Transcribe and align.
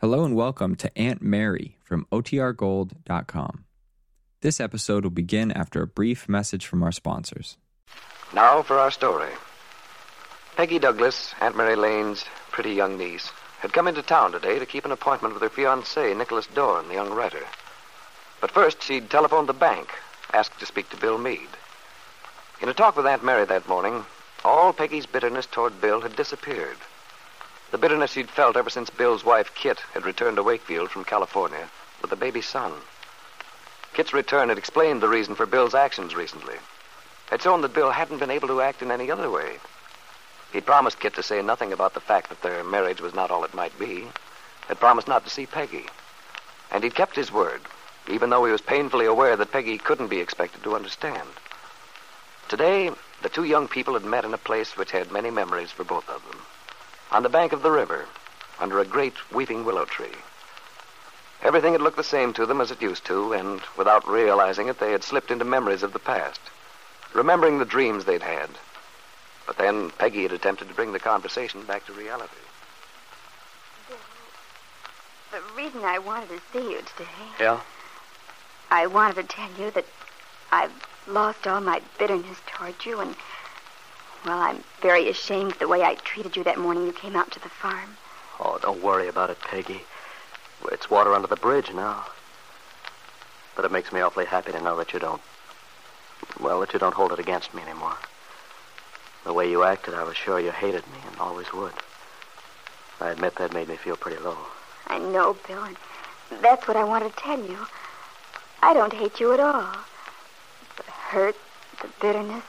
Hello 0.00 0.24
and 0.24 0.34
welcome 0.34 0.76
to 0.76 0.90
Aunt 0.96 1.20
Mary 1.20 1.76
from 1.84 2.06
OTRGold.com. 2.10 3.64
This 4.40 4.58
episode 4.58 5.04
will 5.04 5.10
begin 5.10 5.52
after 5.52 5.82
a 5.82 5.86
brief 5.86 6.26
message 6.26 6.64
from 6.64 6.82
our 6.82 6.90
sponsors. 6.90 7.58
Now 8.32 8.62
for 8.62 8.78
our 8.78 8.90
story. 8.90 9.28
Peggy 10.56 10.78
Douglas, 10.78 11.34
Aunt 11.42 11.54
Mary 11.54 11.76
Lane's 11.76 12.24
pretty 12.50 12.72
young 12.72 12.96
niece, 12.96 13.30
had 13.58 13.74
come 13.74 13.86
into 13.86 14.00
town 14.00 14.32
today 14.32 14.58
to 14.58 14.64
keep 14.64 14.86
an 14.86 14.92
appointment 14.92 15.34
with 15.34 15.42
her 15.42 15.50
fiancé, 15.50 16.16
Nicholas 16.16 16.46
Dorn, 16.46 16.88
the 16.88 16.94
young 16.94 17.10
writer. 17.10 17.44
But 18.40 18.52
first, 18.52 18.82
she'd 18.82 19.10
telephoned 19.10 19.50
the 19.50 19.52
bank, 19.52 19.90
asked 20.32 20.58
to 20.60 20.64
speak 20.64 20.88
to 20.88 20.96
Bill 20.96 21.18
Meade. 21.18 21.58
In 22.62 22.70
a 22.70 22.72
talk 22.72 22.96
with 22.96 23.04
Aunt 23.04 23.22
Mary 23.22 23.44
that 23.44 23.68
morning, 23.68 24.06
all 24.46 24.72
Peggy's 24.72 25.04
bitterness 25.04 25.44
toward 25.44 25.78
Bill 25.82 26.00
had 26.00 26.16
disappeared. 26.16 26.78
The 27.70 27.78
bitterness 27.78 28.14
he'd 28.14 28.28
felt 28.28 28.56
ever 28.56 28.68
since 28.68 28.90
Bill's 28.90 29.24
wife, 29.24 29.54
Kit, 29.54 29.78
had 29.94 30.04
returned 30.04 30.36
to 30.36 30.42
Wakefield 30.42 30.90
from 30.90 31.04
California 31.04 31.68
with 32.02 32.10
a 32.10 32.16
baby 32.16 32.42
son. 32.42 32.72
Kit's 33.92 34.12
return 34.12 34.48
had 34.48 34.58
explained 34.58 35.00
the 35.00 35.08
reason 35.08 35.36
for 35.36 35.46
Bill's 35.46 35.74
actions 35.74 36.16
recently. 36.16 36.56
Had 37.30 37.42
shown 37.42 37.60
that 37.60 37.72
Bill 37.72 37.92
hadn't 37.92 38.18
been 38.18 38.30
able 38.30 38.48
to 38.48 38.60
act 38.60 38.82
in 38.82 38.90
any 38.90 39.08
other 39.08 39.30
way. 39.30 39.60
He'd 40.52 40.66
promised 40.66 40.98
Kit 40.98 41.14
to 41.14 41.22
say 41.22 41.42
nothing 41.42 41.72
about 41.72 41.94
the 41.94 42.00
fact 42.00 42.28
that 42.30 42.42
their 42.42 42.64
marriage 42.64 43.00
was 43.00 43.14
not 43.14 43.30
all 43.30 43.44
it 43.44 43.54
might 43.54 43.78
be. 43.78 44.08
Had 44.66 44.80
promised 44.80 45.06
not 45.06 45.22
to 45.22 45.30
see 45.30 45.46
Peggy. 45.46 45.86
And 46.72 46.82
he'd 46.82 46.96
kept 46.96 47.14
his 47.14 47.30
word, 47.30 47.60
even 48.08 48.30
though 48.30 48.44
he 48.44 48.52
was 48.52 48.62
painfully 48.62 49.06
aware 49.06 49.36
that 49.36 49.52
Peggy 49.52 49.78
couldn't 49.78 50.08
be 50.08 50.18
expected 50.18 50.64
to 50.64 50.74
understand. 50.74 51.28
Today, 52.48 52.90
the 53.22 53.28
two 53.28 53.44
young 53.44 53.68
people 53.68 53.94
had 53.94 54.04
met 54.04 54.24
in 54.24 54.34
a 54.34 54.38
place 54.38 54.76
which 54.76 54.90
had 54.90 55.12
many 55.12 55.30
memories 55.30 55.70
for 55.70 55.84
both 55.84 56.08
of 56.08 56.26
them 56.28 56.40
on 57.10 57.22
the 57.22 57.28
bank 57.28 57.52
of 57.52 57.62
the 57.62 57.70
river, 57.70 58.06
under 58.58 58.78
a 58.78 58.84
great 58.84 59.14
weeping 59.32 59.64
willow 59.64 59.84
tree. 59.84 60.14
Everything 61.42 61.72
had 61.72 61.80
looked 61.80 61.96
the 61.96 62.04
same 62.04 62.32
to 62.34 62.46
them 62.46 62.60
as 62.60 62.70
it 62.70 62.82
used 62.82 63.04
to, 63.06 63.32
and 63.32 63.60
without 63.76 64.06
realizing 64.06 64.68
it, 64.68 64.78
they 64.78 64.92
had 64.92 65.02
slipped 65.02 65.30
into 65.30 65.44
memories 65.44 65.82
of 65.82 65.92
the 65.92 65.98
past, 65.98 66.40
remembering 67.14 67.58
the 67.58 67.64
dreams 67.64 68.04
they'd 68.04 68.22
had. 68.22 68.50
But 69.46 69.56
then 69.56 69.90
Peggy 69.90 70.22
had 70.22 70.32
attempted 70.32 70.68
to 70.68 70.74
bring 70.74 70.92
the 70.92 71.00
conversation 71.00 71.62
back 71.64 71.86
to 71.86 71.92
reality. 71.92 72.36
The 75.32 75.40
reason 75.56 75.84
I 75.84 75.98
wanted 75.98 76.28
to 76.28 76.40
see 76.52 76.72
you 76.72 76.78
today, 76.78 77.26
Yeah? 77.38 77.60
I 78.70 78.86
wanted 78.86 79.16
to 79.16 79.22
tell 79.24 79.50
you 79.58 79.70
that 79.72 79.86
I've 80.52 80.72
lost 81.06 81.46
all 81.46 81.60
my 81.60 81.80
bitterness 81.98 82.38
toward 82.46 82.84
you, 82.84 83.00
and, 83.00 83.16
well, 84.24 84.38
I'm 84.38 84.62
very 84.80 85.08
ashamed 85.08 85.52
of 85.52 85.58
the 85.58 85.68
way 85.68 85.82
I 85.82 85.94
treated 85.94 86.36
you 86.36 86.44
that 86.44 86.58
morning 86.58 86.86
you 86.86 86.92
came 86.92 87.16
out 87.16 87.30
to 87.32 87.40
the 87.40 87.48
farm. 87.48 87.96
Oh, 88.38 88.58
don't 88.60 88.82
worry 88.82 89.08
about 89.08 89.30
it, 89.30 89.40
Peggy. 89.40 89.82
It's 90.70 90.90
water 90.90 91.14
under 91.14 91.26
the 91.26 91.36
bridge 91.36 91.72
now. 91.72 92.06
But 93.56 93.64
it 93.64 93.72
makes 93.72 93.92
me 93.92 94.00
awfully 94.00 94.26
happy 94.26 94.52
to 94.52 94.60
know 94.60 94.76
that 94.76 94.92
you 94.92 94.98
don't. 94.98 95.22
Well, 96.38 96.60
that 96.60 96.72
you 96.72 96.78
don't 96.78 96.94
hold 96.94 97.12
it 97.12 97.18
against 97.18 97.54
me 97.54 97.62
anymore. 97.62 97.96
The 99.24 99.32
way 99.32 99.50
you 99.50 99.64
acted, 99.64 99.94
I 99.94 100.04
was 100.04 100.16
sure 100.16 100.40
you 100.40 100.50
hated 100.50 100.86
me 100.88 100.98
and 101.06 101.18
always 101.18 101.52
would. 101.52 101.74
I 103.00 103.10
admit 103.10 103.36
that 103.36 103.54
made 103.54 103.68
me 103.68 103.76
feel 103.76 103.96
pretty 103.96 104.22
low. 104.22 104.36
I 104.86 104.98
know, 104.98 105.36
Bill, 105.46 105.62
and 105.64 105.76
that's 106.42 106.68
what 106.68 106.76
I 106.76 106.84
wanted 106.84 107.16
to 107.16 107.22
tell 107.22 107.40
you. 107.40 107.66
I 108.62 108.74
don't 108.74 108.92
hate 108.92 109.20
you 109.20 109.32
at 109.32 109.40
all. 109.40 109.76
The 110.76 110.82
hurt, 110.90 111.36
the 111.80 111.88
bitterness, 112.00 112.44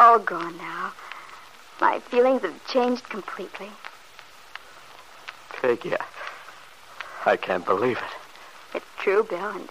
all 0.00 0.18
gone 0.18 0.56
now. 0.56 0.92
My 1.78 2.00
feelings 2.00 2.40
have 2.42 2.66
changed 2.66 3.08
completely. 3.10 3.70
Peggy, 5.60 5.94
I, 5.94 6.04
I 7.26 7.36
can't 7.36 7.66
believe 7.66 7.98
it. 7.98 8.76
It's 8.76 8.86
true, 8.98 9.22
Bill, 9.22 9.50
and 9.50 9.68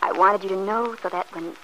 I 0.00 0.12
wanted 0.12 0.44
you 0.44 0.50
to 0.50 0.64
know 0.64 0.94
so 1.02 1.08
that 1.08 1.26
when 1.34 1.56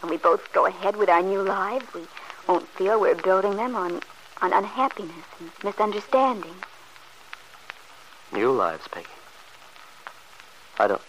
when 0.00 0.10
we 0.10 0.16
both 0.16 0.52
go 0.52 0.66
ahead 0.66 0.96
with 0.96 1.08
our 1.08 1.22
new 1.22 1.42
lives, 1.42 1.84
we 1.94 2.02
won't 2.48 2.66
feel 2.68 3.00
we're 3.00 3.14
building 3.14 3.56
them 3.56 3.76
on 3.76 4.00
on 4.42 4.52
unhappiness 4.52 5.26
and 5.38 5.50
misunderstanding. 5.62 6.54
New 8.32 8.50
lives, 8.50 8.88
Peggy. 8.88 9.06
I 10.78 10.88
don't. 10.88 11.02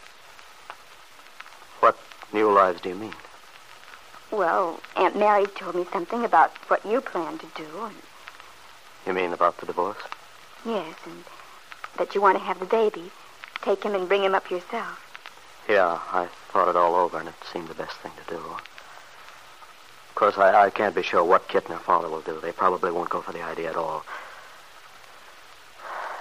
What 1.79 1.97
new 2.31 2.51
lives 2.51 2.81
do 2.81 2.89
you 2.89 2.95
mean? 2.95 3.13
Well, 4.31 4.79
Aunt 4.95 5.17
Mary 5.17 5.45
told 5.45 5.75
me 5.75 5.85
something 5.91 6.23
about 6.23 6.51
what 6.69 6.85
you 6.85 7.01
plan 7.01 7.37
to 7.39 7.45
do, 7.55 7.67
and 7.83 7.95
You 9.05 9.13
mean 9.13 9.33
about 9.33 9.57
the 9.57 9.65
divorce? 9.65 9.97
yes, 10.65 10.95
and 11.05 11.23
that 11.97 12.13
you 12.15 12.21
want 12.21 12.37
to 12.37 12.43
have 12.43 12.59
the 12.59 12.65
baby, 12.65 13.11
take 13.61 13.83
him 13.83 13.93
and 13.95 14.07
bring 14.07 14.23
him 14.23 14.33
up 14.35 14.49
yourself. 14.49 14.99
Yeah, 15.67 15.99
I 16.11 16.27
thought 16.49 16.69
it 16.69 16.75
all 16.75 16.95
over, 16.95 17.19
and 17.19 17.27
it 17.27 17.35
seemed 17.51 17.67
the 17.67 17.73
best 17.73 17.97
thing 17.97 18.11
to 18.25 18.33
do. 18.33 18.37
Of 18.39 20.15
course, 20.15 20.37
I, 20.37 20.65
I 20.65 20.69
can't 20.69 20.95
be 20.95 21.03
sure 21.03 21.23
what 21.23 21.47
Kit 21.47 21.65
and 21.65 21.73
her 21.73 21.83
father 21.83 22.07
will 22.09 22.21
do. 22.21 22.39
They 22.39 22.51
probably 22.51 22.91
won't 22.91 23.09
go 23.09 23.21
for 23.21 23.31
the 23.33 23.41
idea 23.41 23.69
at 23.69 23.75
all. 23.75 24.05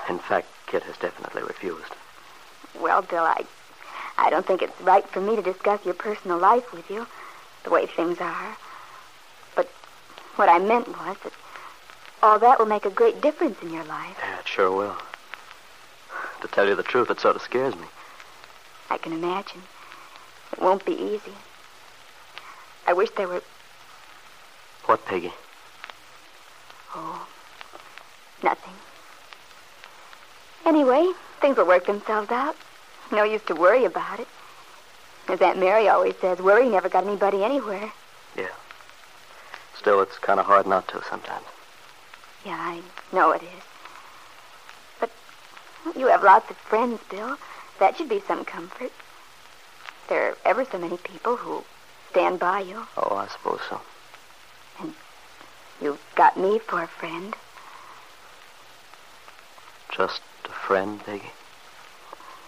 In 0.09 0.19
fact, 0.19 0.49
Kit 0.67 0.83
has 0.85 0.97
definitely 0.97 1.43
refused. 1.43 1.93
Well, 2.81 3.03
Bill, 3.03 3.25
I 3.25 3.45
I 4.19 4.31
don't 4.31 4.47
think 4.47 4.63
it's 4.63 4.81
right 4.81 5.07
for 5.09 5.21
me 5.21 5.37
to 5.37 5.43
discuss 5.43 5.85
your 5.85 5.95
personal 5.95 6.39
life 6.39 6.73
with 6.73 6.91
you, 6.91 7.07
the 7.65 7.71
way 7.71 7.87
things 7.87 8.21
are. 8.21 8.57
But 9.57 9.71
what 10.37 10.49
I 10.49 10.59
meant 10.59 10.89
was 10.89 11.17
that 11.25 11.33
all 12.23 12.39
that 12.39 12.59
will 12.59 12.67
make 12.67 12.85
a 12.85 12.91
great 12.91 13.21
difference 13.21 13.61
in 13.63 13.73
your 13.73 13.85
life. 13.85 14.17
Yeah, 14.19 14.39
it 14.41 14.49
sure 14.49 14.71
will. 14.71 14.97
To 16.43 16.49
tell 16.49 16.67
you 16.67 16.75
the 16.75 16.83
truth, 16.83 17.11
it 17.11 17.21
sort 17.21 17.37
of 17.37 17.43
scares 17.43 17.75
me. 17.77 17.87
I 18.91 18.99
can 18.99 19.13
imagine. 19.13 19.63
It 20.53 20.61
won't 20.61 20.85
be 20.85 20.93
easy. 20.93 21.33
I 22.87 22.93
wish 22.93 23.11
there 23.17 23.29
were 23.29 23.43
What, 24.87 25.05
Peggy? 25.05 25.33
oh 26.95 27.27
nothing. 28.43 28.73
Anyway, 30.67 31.13
things 31.41 31.57
will 31.57 31.67
work 31.67 31.87
themselves 31.87 32.31
out. 32.31 32.57
No 33.13 33.23
use 33.23 33.43
to 33.47 33.55
worry 33.55 33.85
about 33.85 34.19
it. 34.21 34.27
As 35.31 35.41
Aunt 35.41 35.61
Mary 35.61 35.89
always 35.89 36.17
says, 36.21 36.41
worry 36.41 36.69
never 36.69 36.89
got 36.89 37.07
anybody 37.07 37.45
anywhere. 37.45 37.93
Yeah. 38.37 38.49
Still, 39.79 40.01
it's 40.01 40.19
kind 40.19 40.41
of 40.41 40.47
hard 40.47 40.67
not 40.67 40.89
to 40.89 41.01
sometimes. 41.09 41.47
Yeah, 42.45 42.57
I 42.59 42.83
know 43.13 43.31
it 43.31 43.43
is. 43.43 43.63
But 44.99 45.11
you 45.97 46.09
have 46.09 46.25
lots 46.25 46.51
of 46.51 46.57
friends, 46.57 46.99
Bill. 47.09 47.37
That 47.79 47.97
should 47.97 48.09
be 48.09 48.21
some 48.27 48.45
comfort. 48.45 48.91
There 50.09 50.31
are 50.31 50.37
ever 50.45 50.65
so 50.65 50.79
many 50.81 50.97
people 50.97 51.37
who 51.37 51.63
stand 52.11 52.41
by 52.41 52.63
you. 52.63 52.85
Oh, 52.97 53.15
I 53.15 53.29
suppose 53.29 53.61
so. 53.69 53.81
And 54.81 54.95
you've 55.81 56.05
got 56.17 56.37
me 56.37 56.59
for 56.59 56.83
a 56.83 56.89
friend. 56.89 57.37
Just 59.93 60.23
a 60.47 60.49
friend, 60.49 60.99
Peggy? 61.05 61.31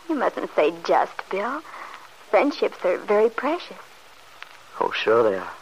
You 0.08 0.16
mustn't 0.16 0.52
say 0.56 0.74
just, 0.82 1.12
Bill. 1.30 1.62
Friendships 2.32 2.82
are 2.86 2.96
very 2.96 3.28
precious. 3.28 3.76
Oh, 4.80 4.90
sure 4.90 5.22
they 5.22 5.36
are. 5.36 5.52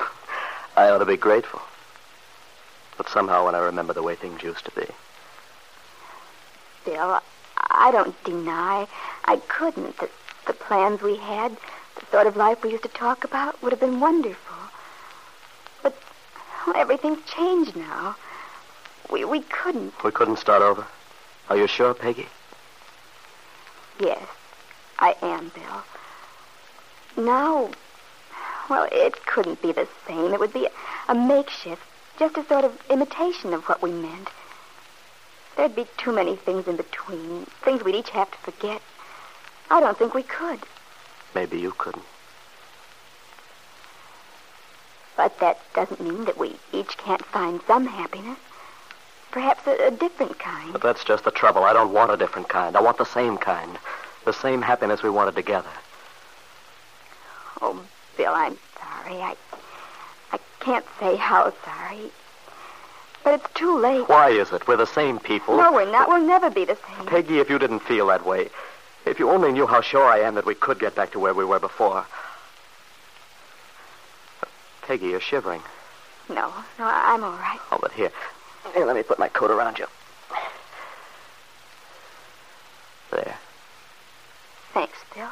I 0.76 0.90
ought 0.90 0.98
to 0.98 1.06
be 1.06 1.16
grateful. 1.16 1.62
But 2.96 3.08
somehow, 3.08 3.46
when 3.46 3.54
I 3.54 3.60
remember 3.60 3.92
the 3.92 4.02
way 4.02 4.16
things 4.16 4.42
used 4.42 4.64
to 4.64 4.72
be, 4.72 4.88
Bill, 6.84 7.20
I 7.56 7.92
don't 7.92 8.24
deny 8.24 8.88
I 9.26 9.36
couldn't 9.46 9.98
that 9.98 10.10
the 10.48 10.52
plans 10.52 11.00
we 11.00 11.14
had, 11.14 11.52
the 11.94 12.06
sort 12.10 12.26
of 12.26 12.36
life 12.36 12.64
we 12.64 12.72
used 12.72 12.82
to 12.82 12.88
talk 12.88 13.22
about, 13.22 13.62
would 13.62 13.70
have 13.70 13.78
been 13.78 14.00
wonderful. 14.00 14.56
But 15.80 15.94
well, 16.66 16.74
everything's 16.74 17.24
changed 17.30 17.76
now. 17.76 18.16
We 19.12 19.24
we 19.24 19.42
couldn't. 19.42 19.94
we 20.02 20.10
couldn't 20.10 20.38
start 20.40 20.60
over. 20.62 20.84
Are 21.48 21.56
you 21.56 21.68
sure, 21.68 21.94
Peggy? 21.94 22.26
Yes, 24.00 24.26
I 24.98 25.14
am, 25.22 25.52
Bill. 25.54 25.84
Now, 27.16 27.70
well, 28.68 28.88
it 28.92 29.26
couldn't 29.26 29.60
be 29.60 29.72
the 29.72 29.88
same. 30.06 30.32
It 30.32 30.40
would 30.40 30.52
be 30.52 30.68
a 31.08 31.14
makeshift, 31.14 31.82
just 32.18 32.36
a 32.36 32.44
sort 32.44 32.64
of 32.64 32.80
imitation 32.88 33.52
of 33.52 33.64
what 33.64 33.82
we 33.82 33.90
meant. 33.90 34.28
There'd 35.56 35.74
be 35.74 35.86
too 35.98 36.12
many 36.12 36.36
things 36.36 36.68
in 36.68 36.76
between, 36.76 37.46
things 37.62 37.82
we'd 37.82 37.96
each 37.96 38.10
have 38.10 38.30
to 38.30 38.38
forget. 38.38 38.80
I 39.70 39.80
don't 39.80 39.98
think 39.98 40.14
we 40.14 40.22
could. 40.22 40.60
Maybe 41.34 41.58
you 41.58 41.72
couldn't. 41.72 42.04
But 45.16 45.38
that 45.40 45.58
doesn't 45.74 46.00
mean 46.00 46.24
that 46.24 46.38
we 46.38 46.56
each 46.72 46.96
can't 46.96 47.24
find 47.26 47.60
some 47.66 47.86
happiness. 47.86 48.38
Perhaps 49.30 49.66
a, 49.66 49.88
a 49.88 49.90
different 49.90 50.38
kind. 50.38 50.72
But 50.72 50.82
that's 50.82 51.04
just 51.04 51.24
the 51.24 51.30
trouble. 51.30 51.64
I 51.64 51.72
don't 51.72 51.92
want 51.92 52.10
a 52.10 52.16
different 52.16 52.48
kind. 52.48 52.76
I 52.76 52.80
want 52.80 52.98
the 52.98 53.04
same 53.04 53.36
kind. 53.36 53.78
The 54.24 54.32
same 54.32 54.62
happiness 54.62 55.02
we 55.02 55.10
wanted 55.10 55.36
together. 55.36 55.68
Oh, 57.62 57.80
Bill, 58.16 58.32
I'm 58.32 58.56
sorry. 58.78 59.20
I 59.20 59.36
I 60.32 60.38
can't 60.60 60.86
say 60.98 61.16
how 61.16 61.52
sorry. 61.64 62.10
But 63.22 63.34
it's 63.40 63.52
too 63.54 63.78
late. 63.78 64.08
Why 64.08 64.30
is 64.30 64.50
it? 64.52 64.66
We're 64.66 64.76
the 64.76 64.86
same 64.86 65.18
people. 65.18 65.56
No, 65.56 65.72
we're 65.72 65.90
not. 65.90 66.08
We'll 66.08 66.26
never 66.26 66.50
be 66.50 66.64
the 66.64 66.76
same. 66.76 67.06
Peggy, 67.06 67.38
if 67.38 67.50
you 67.50 67.58
didn't 67.58 67.80
feel 67.80 68.06
that 68.06 68.24
way, 68.24 68.48
if 69.04 69.18
you 69.18 69.30
only 69.30 69.52
knew 69.52 69.66
how 69.66 69.80
sure 69.80 70.04
I 70.04 70.20
am 70.20 70.34
that 70.36 70.46
we 70.46 70.54
could 70.54 70.78
get 70.78 70.94
back 70.94 71.12
to 71.12 71.18
where 71.18 71.34
we 71.34 71.44
were 71.44 71.58
before. 71.58 72.06
Peggy, 74.82 75.08
you're 75.08 75.20
shivering. 75.20 75.62
No, 76.28 76.52
no, 76.78 76.84
I'm 76.84 77.22
all 77.22 77.32
right. 77.32 77.60
Oh, 77.72 77.78
but 77.80 77.92
here. 77.92 78.10
Here, 78.74 78.86
let 78.86 78.96
me 78.96 79.02
put 79.02 79.18
my 79.18 79.28
coat 79.28 79.50
around 79.50 79.78
you. 79.78 79.86
There. 83.10 83.36
Thanks, 84.72 84.98
Bill. 85.14 85.28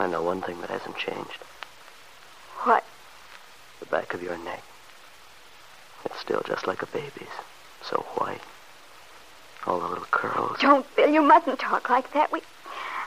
I 0.00 0.06
know 0.06 0.22
one 0.22 0.40
thing 0.40 0.60
that 0.62 0.70
hasn't 0.70 0.96
changed. 0.96 1.38
What? 2.62 2.84
The 3.80 3.86
back 3.86 4.14
of 4.14 4.22
your 4.22 4.38
neck. 4.38 4.62
It's 6.04 6.18
still 6.18 6.42
just 6.46 6.66
like 6.66 6.82
a 6.82 6.86
baby's. 6.86 7.28
So 7.82 7.98
white. 8.16 8.40
All 9.66 9.78
the 9.78 9.86
little 9.86 10.06
curls. 10.10 10.56
Don't, 10.60 10.86
Bill. 10.96 11.10
You 11.10 11.22
mustn't 11.22 11.58
talk 11.58 11.90
like 11.90 12.12
that. 12.14 12.32
We. 12.32 12.40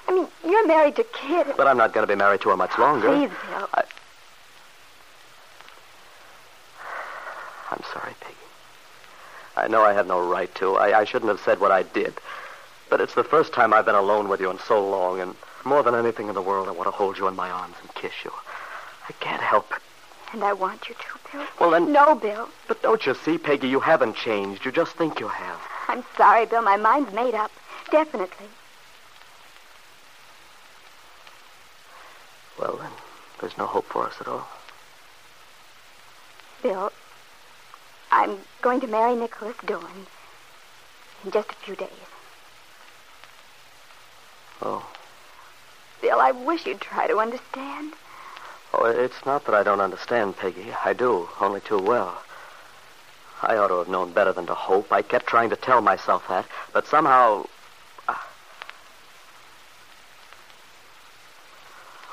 I 0.07 0.13
mean, 0.13 0.27
you're 0.45 0.67
married 0.67 0.95
to 0.97 1.03
Kit. 1.03 1.47
But 1.57 1.65
I'm 1.65 1.77
not 1.77 1.93
going 1.93 2.05
to 2.05 2.11
be 2.11 2.17
married 2.17 2.41
to 2.41 2.49
her 2.49 2.57
much 2.57 2.77
longer. 2.77 3.07
Please, 3.07 3.29
Bill. 3.49 3.69
I... 3.73 3.83
I'm 7.71 7.81
sorry, 7.91 8.13
Peggy. 8.19 8.35
I 9.55 9.67
know 9.67 9.81
I 9.81 9.93
had 9.93 10.07
no 10.07 10.29
right 10.29 10.53
to. 10.55 10.75
I, 10.75 10.99
I 10.99 11.03
shouldn't 11.05 11.29
have 11.29 11.39
said 11.39 11.59
what 11.59 11.71
I 11.71 11.83
did. 11.83 12.13
But 12.89 13.01
it's 13.01 13.15
the 13.15 13.23
first 13.23 13.53
time 13.53 13.73
I've 13.73 13.85
been 13.85 13.95
alone 13.95 14.27
with 14.27 14.41
you 14.41 14.51
in 14.51 14.59
so 14.59 14.87
long, 14.87 15.19
and 15.19 15.35
more 15.65 15.83
than 15.83 15.95
anything 15.95 16.27
in 16.27 16.35
the 16.35 16.41
world, 16.41 16.67
I 16.67 16.71
want 16.71 16.87
to 16.87 16.91
hold 16.91 17.17
you 17.17 17.27
in 17.27 17.35
my 17.35 17.49
arms 17.49 17.75
and 17.81 17.93
kiss 17.95 18.13
you. 18.23 18.31
I 19.09 19.11
can't 19.13 19.41
help 19.41 19.71
it. 19.71 19.81
And 20.33 20.43
I 20.43 20.53
want 20.53 20.89
you 20.89 20.95
to, 20.95 21.31
Bill. 21.31 21.45
Well, 21.59 21.71
then. 21.71 21.91
No, 21.91 22.15
Bill. 22.15 22.49
But 22.67 22.81
don't 22.81 23.05
you 23.05 23.13
see, 23.13 23.37
Peggy, 23.37 23.67
you 23.67 23.79
haven't 23.79 24.15
changed. 24.15 24.65
You 24.65 24.71
just 24.71 24.93
think 24.93 25.19
you 25.19 25.27
have. 25.27 25.59
I'm 25.87 26.03
sorry, 26.17 26.45
Bill. 26.45 26.61
My 26.61 26.77
mind's 26.77 27.13
made 27.13 27.35
up. 27.35 27.51
Definitely. 27.91 28.47
Well, 32.59 32.77
then, 32.77 32.91
there's 33.39 33.57
no 33.57 33.65
hope 33.65 33.85
for 33.85 34.07
us 34.07 34.15
at 34.19 34.27
all. 34.27 34.47
Bill, 36.61 36.91
I'm 38.11 38.37
going 38.61 38.79
to 38.81 38.87
marry 38.87 39.15
Nicholas 39.15 39.55
Dorn 39.65 40.07
in 41.25 41.31
just 41.31 41.51
a 41.51 41.55
few 41.55 41.75
days. 41.75 41.89
Oh. 44.61 44.85
Bill, 46.03 46.19
I 46.19 46.31
wish 46.31 46.65
you'd 46.65 46.81
try 46.81 47.07
to 47.07 47.19
understand. 47.19 47.93
Oh, 48.73 48.83
it's 48.83 49.25
not 49.25 49.45
that 49.45 49.55
I 49.55 49.63
don't 49.63 49.79
understand, 49.79 50.35
Peggy. 50.35 50.73
I 50.83 50.91
do, 50.91 51.29
only 51.39 51.61
too 51.61 51.77
well. 51.79 52.21
I 53.41 53.55
ought 53.55 53.69
to 53.69 53.77
have 53.77 53.87
known 53.87 54.11
better 54.11 54.33
than 54.33 54.45
to 54.47 54.53
hope. 54.53 54.91
I 54.91 55.01
kept 55.01 55.27
trying 55.27 55.49
to 55.51 55.55
tell 55.55 55.79
myself 55.79 56.27
that, 56.27 56.45
but 56.73 56.87
somehow. 56.87 57.45
Uh... 58.09 58.15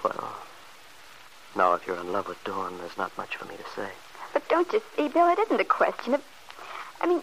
Well, 0.04 0.36
now 1.56 1.74
if 1.74 1.84
you're 1.84 1.98
in 1.98 2.12
love 2.12 2.28
with 2.28 2.42
Dorn, 2.44 2.78
there's 2.78 2.96
not 2.96 3.16
much 3.18 3.34
for 3.34 3.46
me 3.46 3.56
to 3.56 3.70
say. 3.74 3.90
But 4.32 4.48
don't 4.48 4.72
you 4.72 4.80
see, 4.96 5.08
Bill, 5.08 5.26
it 5.32 5.40
isn't 5.40 5.60
a 5.60 5.64
question 5.64 6.14
of. 6.14 6.22
I 7.00 7.08
mean, 7.08 7.22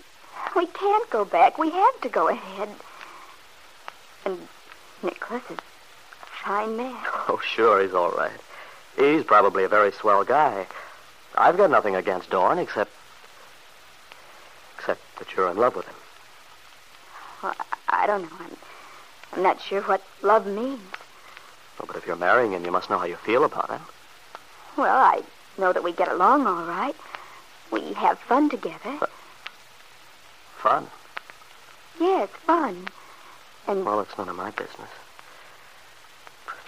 we 0.54 0.66
can't 0.66 1.10
go 1.12 1.24
back. 1.24 1.58
We 1.58 1.70
have 1.70 2.02
to 2.02 2.10
go 2.10 2.28
ahead. 2.28 2.70
And 4.26 4.50
Nicholas 5.02 5.44
is 5.50 5.60
fine 6.48 6.78
man. 6.78 6.96
Oh, 7.30 7.42
sure, 7.44 7.84
he's 7.84 7.94
all 7.94 8.12
right. 8.12 8.32
He's 8.96 9.24
probably 9.24 9.66
a 9.66 9.68
very 9.68 9.92
swell 9.92 10.24
guy. 10.24 10.66
I've 11.36 11.58
got 11.58 11.70
nothing 11.70 11.96
against 11.96 12.30
Dorn 12.30 12.58
except. 12.58 12.92
except 14.78 15.02
that 15.20 15.36
you're 15.36 15.52
in 15.52 15.58
love 15.58 15.76
with 15.76 15.86
him. 15.86 15.96
Well, 17.44 17.56
I 17.90 18.08
don't 18.08 18.22
know. 18.24 18.38
I'm, 18.40 18.58
I'm 19.34 19.44
not 19.44 19.62
sure 19.62 19.82
what 19.82 20.02
love 20.22 20.48
means. 20.48 20.80
Well, 21.78 21.86
but 21.86 21.98
if 21.98 22.08
you're 22.08 22.16
marrying 22.16 22.54
him, 22.54 22.64
you 22.64 22.72
must 22.72 22.90
know 22.90 22.98
how 22.98 23.06
you 23.06 23.18
feel 23.18 23.44
about 23.44 23.70
him. 23.70 23.82
Well, 24.78 24.98
I 24.98 25.22
know 25.58 25.74
that 25.74 25.84
we 25.84 25.92
get 25.92 26.08
along 26.08 26.48
all 26.48 26.64
right. 26.66 26.96
We 27.72 27.94
have 27.94 28.18
fun 28.20 28.50
together. 28.50 28.98
Fun? 30.58 30.88
Yes, 32.00 32.30
fun. 32.46 32.88
And 33.68 33.86
Well, 33.86 34.00
it's 34.00 34.18
none 34.18 34.30
of 34.30 34.36
my 34.38 34.52
business. 34.52 34.90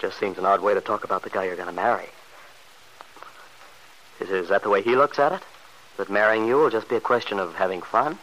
Just 0.00 0.18
seems 0.18 0.38
an 0.38 0.46
odd 0.46 0.62
way 0.62 0.72
to 0.72 0.80
talk 0.80 1.04
about 1.04 1.22
the 1.22 1.30
guy 1.30 1.44
you're 1.44 1.56
going 1.56 1.68
to 1.68 1.74
marry. 1.74 2.08
Is, 4.18 4.30
is 4.30 4.48
that 4.48 4.62
the 4.62 4.70
way 4.70 4.82
he 4.82 4.96
looks 4.96 5.18
at 5.18 5.32
it? 5.32 5.42
That 5.98 6.08
marrying 6.08 6.46
you 6.46 6.56
will 6.56 6.70
just 6.70 6.88
be 6.88 6.96
a 6.96 7.00
question 7.00 7.38
of 7.38 7.54
having 7.54 7.82
fun? 7.82 8.18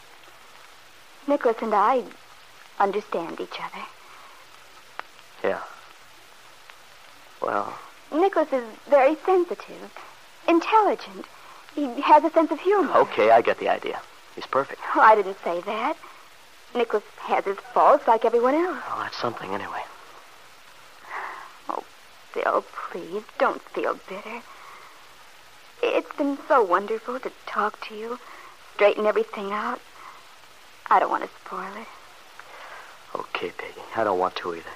Nicholas 1.28 1.58
and 1.62 1.74
I 1.74 2.04
understand 2.80 3.40
each 3.40 3.60
other. 3.60 3.86
Yeah. 5.44 5.62
Well, 7.42 7.78
Nicholas 8.12 8.52
is 8.52 8.64
very 8.90 9.16
sensitive, 9.26 9.94
intelligent. 10.48 11.26
He 11.76 12.02
has 12.02 12.24
a 12.24 12.32
sense 12.32 12.50
of 12.52 12.60
humor. 12.60 12.92
okay, 12.96 13.30
I 13.30 13.42
get 13.42 13.60
the 13.60 13.70
idea. 13.70 14.02
He's 14.34 14.48
perfect. 14.48 14.82
Oh, 14.96 15.02
I 15.02 15.16
didn't 15.16 15.38
say 15.44 15.62
that. 15.62 15.96
Nicholas 16.74 17.04
has 17.18 17.46
his 17.46 17.58
faults 17.74 18.08
like 18.08 18.26
everyone 18.26 18.56
else. 18.56 18.80
Well, 18.88 19.00
that's 19.00 19.18
something 19.18 19.54
anyway. 19.54 19.84
Bill, 22.44 22.64
please, 22.92 23.24
don't 23.40 23.62
feel 23.70 24.00
bitter. 24.08 24.42
It's 25.82 26.16
been 26.18 26.38
so 26.48 26.64
wonderful 26.64 27.20
to 27.20 27.32
talk 27.48 27.84
to 27.88 27.96
you, 27.96 28.20
straighten 28.76 29.08
everything 29.08 29.52
out. 29.52 29.82
I 30.88 31.00
don't 31.00 31.10
want 31.10 31.24
to 31.24 31.30
spoil 31.44 31.72
it. 31.76 31.88
Okay, 33.16 33.52
Peggy. 33.58 33.82
I 33.96 34.04
don't 34.04 34.20
want 34.20 34.36
to 34.38 34.54
either. 34.54 34.70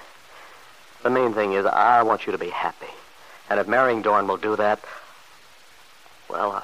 The 1.04 1.10
main 1.10 1.34
thing 1.34 1.52
is 1.52 1.64
I 1.64 2.02
want 2.02 2.26
you 2.26 2.32
to 2.32 2.38
be 2.38 2.50
happy. 2.50 2.92
And 3.48 3.60
if 3.60 3.68
marrying 3.68 4.02
Dorn 4.02 4.26
will 4.26 4.36
do 4.36 4.56
that, 4.56 4.80
well, 6.28 6.52
uh, 6.52 6.62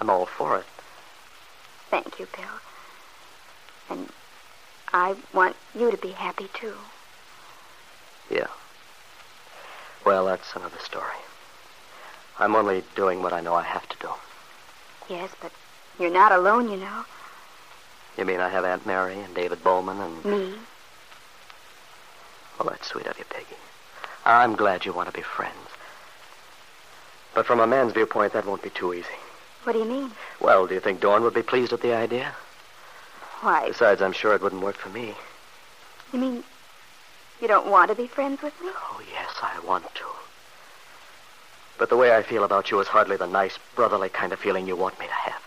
I'm 0.00 0.08
all 0.08 0.26
for 0.26 0.58
it. 0.58 0.66
Thank 1.90 2.20
you, 2.20 2.28
Bill. 2.36 2.60
And 3.90 4.08
I 4.92 5.16
want 5.34 5.56
you 5.74 5.90
to 5.90 5.96
be 5.96 6.10
happy, 6.10 6.48
too. 6.54 6.74
Yeah. 8.30 8.46
Well, 10.04 10.26
that's 10.26 10.54
another 10.54 10.78
story. 10.84 11.06
I'm 12.38 12.54
only 12.54 12.82
doing 12.96 13.22
what 13.22 13.32
I 13.32 13.40
know 13.40 13.54
I 13.54 13.62
have 13.62 13.88
to 13.88 13.96
do. 13.98 14.08
Yes, 15.08 15.30
but 15.40 15.52
you're 15.98 16.10
not 16.10 16.32
alone, 16.32 16.70
you 16.70 16.76
know. 16.76 17.04
You 18.18 18.24
mean 18.24 18.40
I 18.40 18.48
have 18.48 18.64
Aunt 18.64 18.86
Mary 18.86 19.18
and 19.18 19.34
David 19.34 19.62
Bowman 19.62 19.98
and... 20.00 20.24
Me. 20.24 20.54
Well, 22.58 22.68
that's 22.68 22.88
sweet 22.88 23.06
of 23.06 23.18
you, 23.18 23.24
Peggy. 23.30 23.56
I'm 24.24 24.54
glad 24.56 24.84
you 24.84 24.92
want 24.92 25.08
to 25.08 25.14
be 25.14 25.22
friends. 25.22 25.56
But 27.34 27.46
from 27.46 27.60
a 27.60 27.66
man's 27.66 27.92
viewpoint, 27.92 28.32
that 28.34 28.46
won't 28.46 28.62
be 28.62 28.70
too 28.70 28.92
easy. 28.92 29.06
What 29.64 29.72
do 29.72 29.78
you 29.78 29.84
mean? 29.84 30.10
Well, 30.40 30.66
do 30.66 30.74
you 30.74 30.80
think 30.80 31.00
Dorn 31.00 31.22
would 31.22 31.34
be 31.34 31.42
pleased 31.42 31.72
at 31.72 31.80
the 31.80 31.94
idea? 31.94 32.34
Why, 33.40 33.68
Besides, 33.68 34.02
I'm 34.02 34.12
sure 34.12 34.34
it 34.34 34.42
wouldn't 34.42 34.62
work 34.62 34.76
for 34.76 34.88
me. 34.90 35.14
you 36.12 36.18
mean 36.18 36.44
you 37.40 37.48
don't 37.48 37.66
want 37.66 37.88
to 37.90 37.96
be 37.96 38.06
friends 38.06 38.40
with 38.42 38.52
me? 38.60 38.68
Oh, 38.72 39.00
yes, 39.12 39.21
I 39.42 39.58
want 39.66 39.92
to. 39.96 40.04
But 41.78 41.90
the 41.90 41.96
way 41.96 42.14
I 42.14 42.22
feel 42.22 42.44
about 42.44 42.70
you 42.70 42.78
is 42.80 42.86
hardly 42.86 43.16
the 43.16 43.26
nice, 43.26 43.58
brotherly 43.74 44.08
kind 44.08 44.32
of 44.32 44.38
feeling 44.38 44.68
you 44.68 44.76
want 44.76 44.98
me 45.00 45.06
to 45.06 45.12
have. 45.12 45.42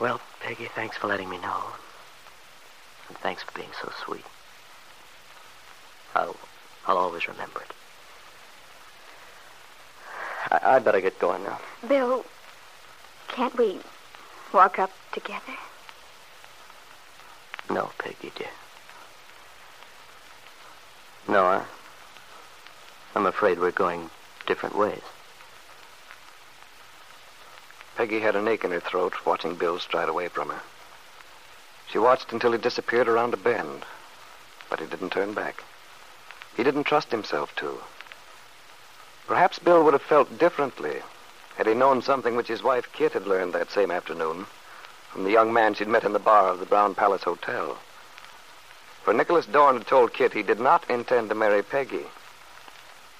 Well, 0.00 0.20
Peggy, 0.40 0.68
thanks 0.74 0.96
for 0.96 1.08
letting 1.08 1.28
me 1.28 1.38
know. 1.38 1.64
And 3.08 3.18
thanks 3.18 3.42
for 3.42 3.52
being 3.52 3.70
so 3.82 3.90
sweet. 4.04 4.24
I'll, 6.14 6.36
I'll 6.86 6.98
always 6.98 7.26
remember 7.26 7.60
it. 7.60 7.72
I, 10.52 10.76
I'd 10.76 10.84
better 10.84 11.00
get 11.00 11.18
going 11.18 11.42
now. 11.42 11.58
Bill, 11.88 12.24
can't 13.26 13.56
we 13.58 13.80
walk 14.52 14.78
up 14.78 14.92
together? 15.12 15.56
No, 17.70 17.90
Peggy, 17.98 18.32
dear. 18.36 18.48
No, 21.28 21.44
I, 21.44 21.62
I'm 23.14 23.26
afraid 23.26 23.58
we're 23.58 23.70
going 23.70 24.08
different 24.46 24.74
ways. 24.74 25.02
Peggy 27.96 28.20
had 28.20 28.34
an 28.34 28.48
ache 28.48 28.64
in 28.64 28.70
her 28.70 28.80
throat 28.80 29.12
watching 29.26 29.54
Bill 29.54 29.78
stride 29.78 30.08
away 30.08 30.28
from 30.28 30.48
her. 30.48 30.62
She 31.90 31.98
watched 31.98 32.32
until 32.32 32.52
he 32.52 32.58
disappeared 32.58 33.08
around 33.08 33.34
a 33.34 33.36
bend, 33.36 33.84
but 34.70 34.80
he 34.80 34.86
didn't 34.86 35.10
turn 35.10 35.34
back. 35.34 35.62
He 36.56 36.62
didn't 36.62 36.84
trust 36.84 37.10
himself 37.10 37.54
to. 37.56 37.78
Perhaps 39.26 39.58
Bill 39.58 39.82
would 39.84 39.92
have 39.92 40.02
felt 40.02 40.38
differently 40.38 41.02
had 41.56 41.66
he 41.66 41.74
known 41.74 42.00
something 42.00 42.36
which 42.36 42.48
his 42.48 42.62
wife 42.62 42.90
Kit 42.92 43.12
had 43.12 43.26
learned 43.26 43.52
that 43.52 43.70
same 43.70 43.90
afternoon 43.90 44.46
from 45.10 45.24
the 45.24 45.30
young 45.30 45.52
man 45.52 45.74
she'd 45.74 45.88
met 45.88 46.04
in 46.04 46.14
the 46.14 46.18
bar 46.18 46.48
of 46.48 46.58
the 46.60 46.66
Brown 46.66 46.94
Palace 46.94 47.24
Hotel. 47.24 47.76
For 49.04 49.14
Nicholas 49.14 49.46
Dorn 49.46 49.78
had 49.78 49.86
told 49.86 50.12
Kit 50.12 50.32
he 50.32 50.42
did 50.42 50.60
not 50.60 50.88
intend 50.90 51.28
to 51.28 51.34
marry 51.34 51.62
Peggy. 51.62 52.06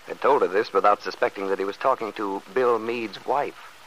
had 0.06 0.20
told 0.20 0.42
her 0.42 0.48
this 0.48 0.72
without 0.72 1.02
suspecting 1.02 1.48
that 1.48 1.58
he 1.58 1.64
was 1.64 1.76
talking 1.76 2.12
to 2.14 2.42
Bill 2.52 2.78
Meade's 2.78 3.24
wife. 3.24 3.77